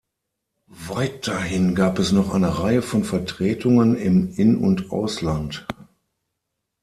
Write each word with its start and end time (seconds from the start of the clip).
Weiterhin 0.87 1.75
gab 1.75 1.99
es 1.99 2.11
noch 2.11 2.33
eine 2.33 2.57
Reihe 2.57 2.81
von 2.81 3.03
Vertretungen 3.03 3.95
im 3.95 4.33
In- 4.35 4.57
und 4.57 4.89
Ausland. 4.91 5.67